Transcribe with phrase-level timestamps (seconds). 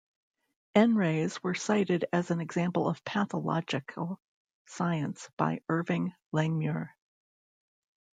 [0.73, 4.19] N rays were cited as an example of pathological
[4.65, 6.89] science by Irving Langmuir.